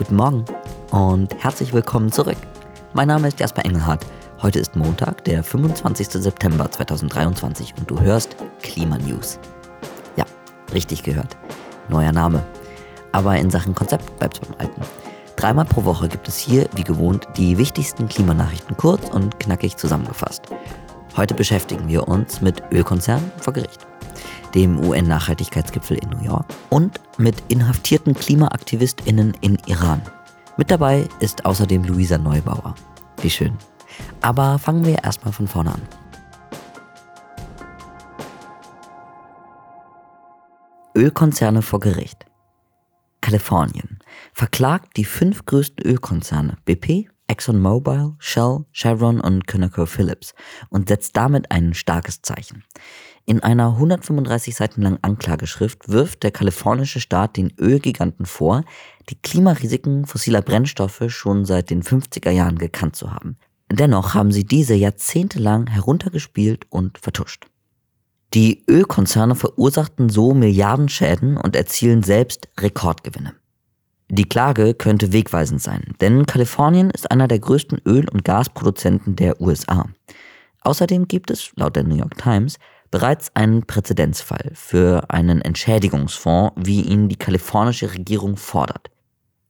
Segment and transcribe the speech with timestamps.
[0.00, 0.46] Guten Morgen
[0.92, 2.38] und herzlich willkommen zurück.
[2.94, 4.06] Mein Name ist Jasper Engelhardt.
[4.40, 6.08] Heute ist Montag, der 25.
[6.08, 9.38] September 2023 und du hörst Klima News.
[10.16, 10.24] Ja,
[10.72, 11.36] richtig gehört.
[11.90, 12.42] Neuer Name.
[13.12, 14.80] Aber in Sachen Konzept bleibt es beim Alten.
[15.36, 20.44] Dreimal pro Woche gibt es hier, wie gewohnt, die wichtigsten Klimanachrichten kurz und knackig zusammengefasst.
[21.14, 23.89] Heute beschäftigen wir uns mit Ölkonzernen vor Gericht
[24.54, 30.02] dem UN-Nachhaltigkeitsgipfel in New York und mit inhaftierten KlimaaktivistInnen in Iran.
[30.56, 32.74] Mit dabei ist außerdem Luisa Neubauer.
[33.22, 33.56] Wie schön.
[34.20, 35.82] Aber fangen wir erstmal von vorne an.
[40.96, 42.26] Ölkonzerne vor Gericht.
[43.20, 43.98] Kalifornien
[44.32, 50.34] verklagt die fünf größten Ölkonzerne BP, ExxonMobil, Shell, Chevron und ConocoPhillips
[50.68, 52.64] und setzt damit ein starkes Zeichen.
[53.24, 58.64] In einer 135 Seiten langen Anklageschrift wirft der kalifornische Staat den Ölgiganten vor,
[59.08, 63.36] die Klimarisiken fossiler Brennstoffe schon seit den 50er Jahren gekannt zu haben.
[63.70, 67.46] Dennoch haben sie diese jahrzehntelang heruntergespielt und vertuscht.
[68.34, 73.34] Die Ölkonzerne verursachten so Milliardenschäden und erzielen selbst Rekordgewinne.
[74.12, 79.40] Die Klage könnte wegweisend sein, denn Kalifornien ist einer der größten Öl- und Gasproduzenten der
[79.40, 79.86] USA.
[80.62, 82.56] Außerdem gibt es, laut der New York Times,
[82.90, 88.90] bereits einen Präzedenzfall für einen Entschädigungsfonds, wie ihn die kalifornische Regierung fordert.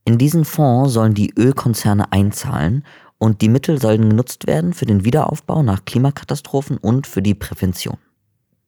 [0.05, 2.85] In diesen Fonds sollen die Ölkonzerne einzahlen
[3.17, 7.97] und die Mittel sollen genutzt werden für den Wiederaufbau nach Klimakatastrophen und für die Prävention.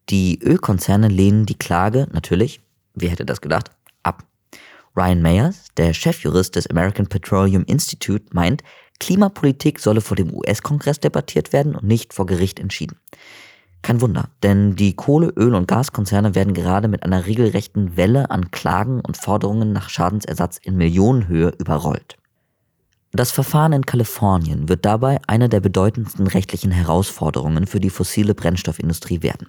[0.09, 2.63] Die Ölkonzerne lehnen die Klage natürlich,
[2.95, 3.71] wer hätte das gedacht,
[4.03, 4.25] ab.
[4.97, 8.63] Ryan Mayers, der Chefjurist des American Petroleum Institute, meint,
[9.01, 12.99] Klimapolitik solle vor dem US-Kongress debattiert werden und nicht vor Gericht entschieden.
[13.83, 18.53] Kein Wunder, denn die Kohle-, Öl- und Gaskonzerne werden gerade mit einer regelrechten Welle an
[18.53, 22.17] Klagen und Forderungen nach Schadensersatz in Millionenhöhe überrollt.
[23.11, 29.23] Das Verfahren in Kalifornien wird dabei eine der bedeutendsten rechtlichen Herausforderungen für die fossile Brennstoffindustrie
[29.23, 29.49] werden.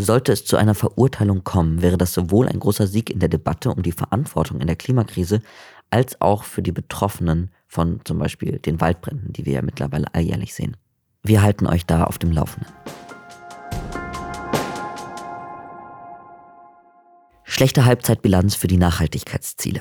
[0.00, 3.72] Sollte es zu einer Verurteilung kommen, wäre das sowohl ein großer Sieg in der Debatte
[3.72, 5.42] um die Verantwortung in der Klimakrise
[5.90, 10.54] als auch für die Betroffenen von zum Beispiel den Waldbränden, die wir ja mittlerweile alljährlich
[10.54, 10.76] sehen.
[11.24, 12.72] Wir halten euch da auf dem Laufenden.
[17.42, 19.80] Schlechte Halbzeitbilanz für die Nachhaltigkeitsziele.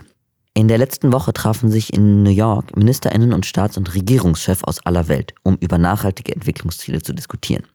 [0.56, 4.84] In der letzten Woche trafen sich in New York Ministerinnen und Staats- und Regierungschefs aus
[4.84, 7.68] aller Welt, um über nachhaltige Entwicklungsziele zu diskutieren.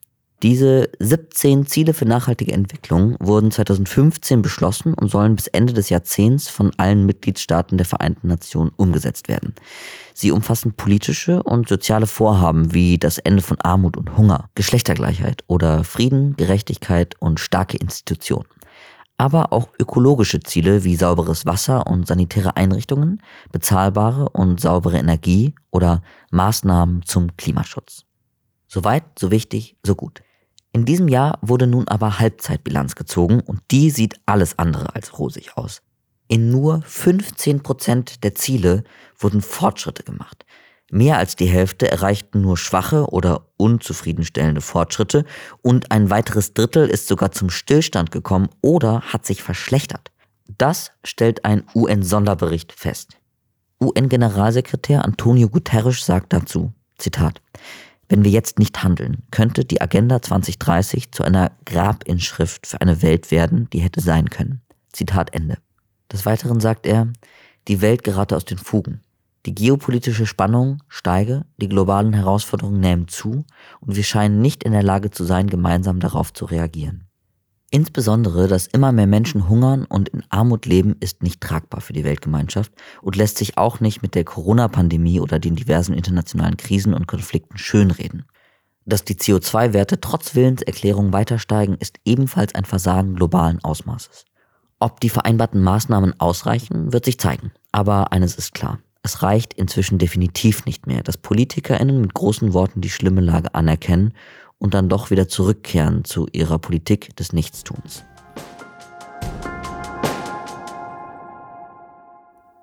[0.42, 6.48] Diese 17 Ziele für nachhaltige Entwicklung wurden 2015 beschlossen und sollen bis Ende des Jahrzehnts
[6.48, 9.54] von allen Mitgliedstaaten der Vereinten Nationen umgesetzt werden.
[10.14, 15.84] Sie umfassen politische und soziale Vorhaben wie das Ende von Armut und Hunger, Geschlechtergleichheit oder
[15.84, 18.48] Frieden, Gerechtigkeit und starke Institutionen
[19.18, 23.22] aber auch ökologische Ziele wie sauberes Wasser und sanitäre Einrichtungen,
[23.52, 28.04] bezahlbare und saubere Energie oder Maßnahmen zum Klimaschutz.
[28.66, 30.22] Soweit, so wichtig, so gut.
[30.72, 35.56] In diesem Jahr wurde nun aber Halbzeitbilanz gezogen und die sieht alles andere als rosig
[35.56, 35.82] aus.
[36.28, 38.84] In nur 15 Prozent der Ziele
[39.18, 40.46] wurden Fortschritte gemacht.
[40.90, 45.24] Mehr als die Hälfte erreichten nur schwache oder unzufriedenstellende Fortschritte
[45.60, 50.10] und ein weiteres Drittel ist sogar zum Stillstand gekommen oder hat sich verschlechtert.
[50.58, 53.18] Das stellt ein UN-Sonderbericht fest.
[53.82, 57.40] UN-Generalsekretär Antonio Guterres sagt dazu, Zitat,
[58.12, 63.30] wenn wir jetzt nicht handeln, könnte die Agenda 2030 zu einer Grabinschrift für eine Welt
[63.30, 64.60] werden, die hätte sein können.
[64.92, 65.56] Zitat Ende.
[66.12, 67.08] Des Weiteren sagt er,
[67.68, 69.00] die Welt gerate aus den Fugen.
[69.46, 73.46] Die geopolitische Spannung steige, die globalen Herausforderungen nehmen zu
[73.80, 77.08] und wir scheinen nicht in der Lage zu sein, gemeinsam darauf zu reagieren.
[77.74, 82.04] Insbesondere, dass immer mehr Menschen hungern und in Armut leben, ist nicht tragbar für die
[82.04, 87.06] Weltgemeinschaft und lässt sich auch nicht mit der Corona-Pandemie oder den diversen internationalen Krisen und
[87.06, 88.26] Konflikten schönreden.
[88.84, 94.26] Dass die CO2-Werte trotz Willenserklärung weiter steigen, ist ebenfalls ein Versagen globalen Ausmaßes.
[94.78, 97.52] Ob die vereinbarten Maßnahmen ausreichen, wird sich zeigen.
[97.70, 98.80] Aber eines ist klar.
[99.02, 104.12] Es reicht inzwischen definitiv nicht mehr, dass PolitikerInnen mit großen Worten die schlimme Lage anerkennen
[104.62, 108.04] und dann doch wieder zurückkehren zu ihrer Politik des Nichtstuns.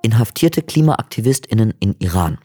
[0.01, 2.38] Inhaftierte KlimaaktivistInnen in Iran.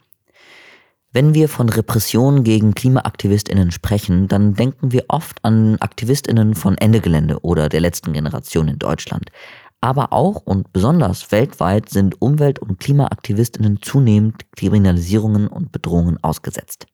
[1.13, 6.99] Wenn wir von Repressionen gegen KlimaaktivistInnen sprechen, dann denken wir oft an AktivistInnen von Ende
[6.99, 9.31] Gelände oder der letzten Generation in Deutschland.
[9.79, 16.87] Aber auch und besonders weltweit sind Umwelt- und KlimaaktivistInnen zunehmend Kriminalisierungen und Bedrohungen ausgesetzt.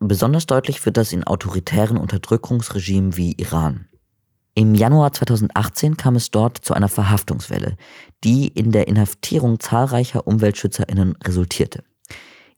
[0.00, 3.88] Besonders deutlich wird das in autoritären Unterdrückungsregimen wie Iran.
[4.54, 7.76] Im Januar 2018 kam es dort zu einer Verhaftungswelle,
[8.24, 11.84] die in der Inhaftierung zahlreicher Umweltschützerinnen resultierte.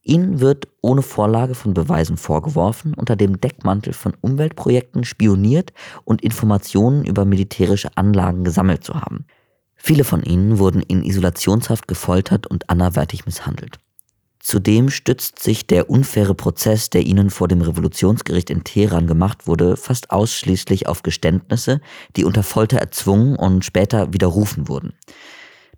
[0.02, 5.72] Ihnen wird ohne Vorlage von Beweisen vorgeworfen, unter dem Deckmantel von Umweltprojekten spioniert
[6.04, 9.26] und Informationen über militärische Anlagen gesammelt zu haben.
[9.76, 13.78] Viele von ihnen wurden in Isolationshaft gefoltert und anderweitig misshandelt.
[14.42, 19.76] Zudem stützt sich der unfaire Prozess, der ihnen vor dem Revolutionsgericht in Teheran gemacht wurde,
[19.76, 21.82] fast ausschließlich auf Geständnisse,
[22.16, 24.94] die unter Folter erzwungen und später widerrufen wurden.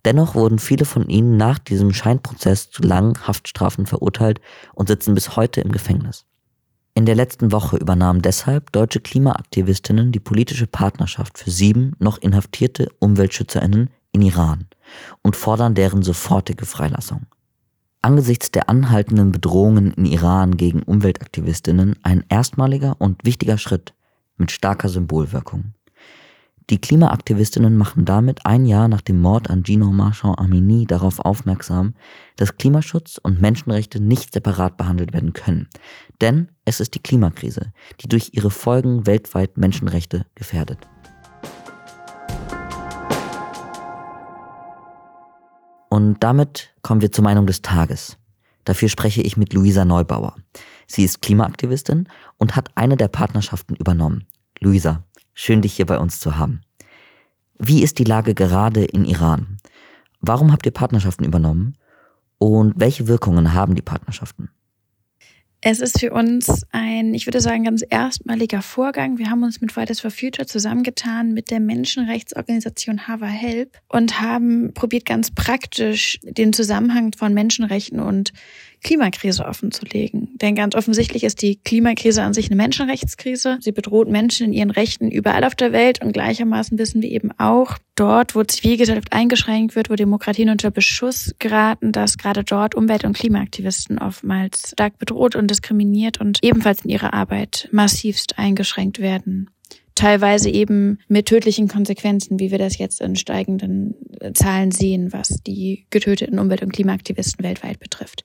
[0.05, 4.41] Dennoch wurden viele von ihnen nach diesem Scheinprozess zu langen Haftstrafen verurteilt
[4.75, 6.25] und sitzen bis heute im Gefängnis.
[6.95, 12.89] In der letzten Woche übernahmen deshalb deutsche Klimaaktivistinnen die politische Partnerschaft für sieben noch inhaftierte
[13.01, 14.69] Umweltschützerinnen in Iran
[15.23, 17.27] und fordern deren sofortige Freilassung
[18.03, 23.95] angesichts der anhaltenden Bedrohungen in Iran gegen Umweltaktivistinnen ein erstmaliger und wichtiger Schritt
[24.37, 25.75] mit starker Symbolwirkung.
[26.71, 31.95] Die Klimaaktivistinnen machen damit ein Jahr nach dem Mord an Gino Marchand Amini darauf aufmerksam,
[32.37, 35.69] dass Klimaschutz und Menschenrechte nicht separat behandelt werden können.
[36.21, 40.89] Denn es ist die Klimakrise, die durch ihre Folgen weltweit Menschenrechte gefährdet.
[45.93, 48.17] Und damit kommen wir zur Meinung des Tages.
[48.65, 50.37] Dafür spreche ich mit Luisa Neubauer.
[50.87, 52.09] Sie ist Klimaaktivistin
[52.39, 54.25] und hat eine der Partnerschaften übernommen.
[54.59, 55.05] Luisa,
[55.35, 56.63] schön dich hier bei uns zu haben.
[57.59, 59.59] Wie ist die Lage gerade in Iran?
[60.23, 61.77] Warum habt ihr Partnerschaften übernommen?
[62.39, 64.49] Und welche Wirkungen haben die Partnerschaften?
[65.65, 69.19] Es ist für uns ein, ich würde sagen, ganz erstmaliger Vorgang.
[69.19, 74.75] Wir haben uns mit Fridays for Future zusammengetan mit der Menschenrechtsorganisation Hava Help und haben
[74.75, 78.33] probiert ganz praktisch den Zusammenhang von Menschenrechten und
[78.83, 80.31] Klimakrise offenzulegen.
[80.39, 83.59] Denn ganz offensichtlich ist die Klimakrise an sich eine Menschenrechtskrise.
[83.61, 87.31] Sie bedroht Menschen in ihren Rechten überall auf der Welt und gleichermaßen wissen wir eben
[87.39, 93.05] auch, dort, wo Zivilgesellschaft eingeschränkt wird, wo Demokratien unter Beschuss geraten, dass gerade dort Umwelt-
[93.05, 99.49] und Klimaaktivisten oftmals stark bedroht und diskriminiert und ebenfalls in ihrer Arbeit massivst eingeschränkt werden
[99.95, 103.95] teilweise eben mit tödlichen Konsequenzen, wie wir das jetzt in steigenden
[104.35, 108.25] Zahlen sehen, was die getöteten Umwelt- und Klimaaktivisten weltweit betrifft.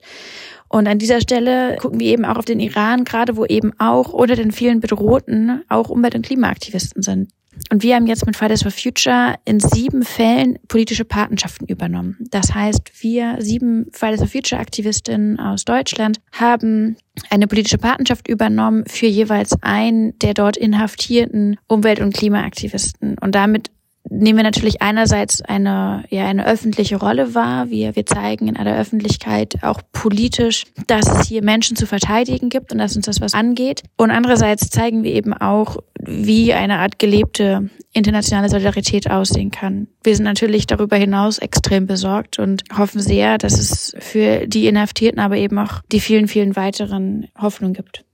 [0.68, 4.12] Und an dieser Stelle gucken wir eben auch auf den Iran, gerade wo eben auch
[4.12, 7.30] unter den vielen Bedrohten auch Umwelt- und Klimaaktivisten sind.
[7.70, 12.16] Und wir haben jetzt mit Fridays for Future in sieben Fällen politische Patenschaften übernommen.
[12.30, 16.96] Das heißt, wir sieben Fridays for Future Aktivistinnen aus Deutschland haben
[17.30, 23.16] eine politische Patenschaft übernommen für jeweils einen der dort inhaftierten Umwelt- und Klimaaktivisten.
[23.18, 23.70] Und damit
[24.10, 27.70] nehmen wir natürlich einerseits eine, ja, eine öffentliche Rolle wahr.
[27.70, 32.72] Wir, wir zeigen in aller Öffentlichkeit auch politisch, dass es hier Menschen zu verteidigen gibt
[32.72, 33.82] und dass uns das was angeht.
[33.96, 39.88] Und andererseits zeigen wir eben auch, wie eine Art gelebte internationale Solidarität aussehen kann.
[40.02, 45.20] Wir sind natürlich darüber hinaus extrem besorgt und hoffen sehr, dass es für die Inhaftierten,
[45.20, 48.04] aber eben auch die vielen, vielen weiteren Hoffnung gibt.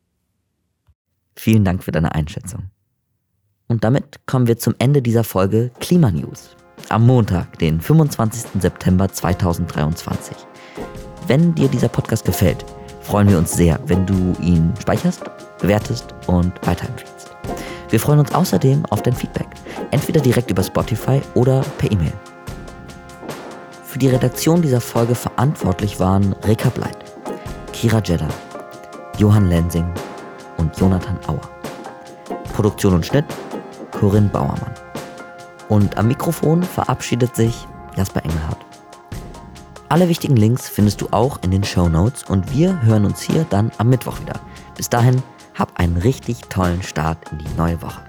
[1.37, 2.71] Vielen Dank für deine Einschätzung.
[3.67, 6.55] Und damit kommen wir zum Ende dieser Folge Klimanews.
[6.91, 8.61] Am Montag, den 25.
[8.61, 10.37] September 2023.
[11.27, 12.63] Wenn dir dieser Podcast gefällt,
[13.01, 15.23] freuen wir uns sehr, wenn du ihn speicherst,
[15.61, 17.35] bewertest und weiterempfiehlst.
[17.89, 19.49] Wir freuen uns außerdem auf dein Feedback,
[19.93, 22.13] entweder direkt über Spotify oder per E-Mail.
[23.85, 26.99] Für die Redaktion dieser Folge verantwortlich waren Reka Bleit,
[27.73, 28.29] Kira Jeddah,
[29.17, 29.87] Johann Lensing
[30.59, 31.41] und Jonathan Auer.
[32.53, 33.25] Produktion und Schnitt
[34.05, 34.75] Corinne Bauermann.
[35.71, 38.59] Und am Mikrofon verabschiedet sich Jasper Engelhardt.
[39.89, 43.47] Alle wichtigen Links findest du auch in den Show Notes und wir hören uns hier
[43.49, 44.39] dann am Mittwoch wieder.
[44.77, 45.23] Bis dahin,
[45.55, 48.03] hab einen richtig tollen Start in die neue Woche.